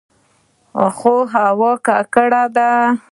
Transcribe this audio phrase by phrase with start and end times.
[0.97, 2.69] خو هوا ککړه ده.